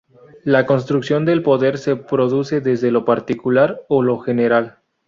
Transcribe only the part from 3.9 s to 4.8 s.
lo general.